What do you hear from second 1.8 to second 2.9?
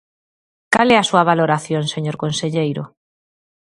señor conselleiro?